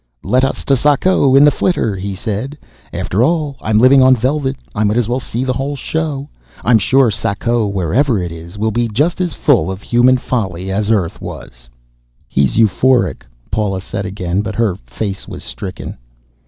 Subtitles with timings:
[0.23, 2.57] "Let us to Sako in the flitter," he said.
[2.91, 6.27] "After all, I'm living on velvet, I might as well see the whole show.
[6.65, 10.71] I'm sure that Sako, wherever it is, will be just as full of human folly
[10.71, 11.69] as Earth was."
[12.27, 15.97] "He's euphoric," Paula said again, but her face was stricken.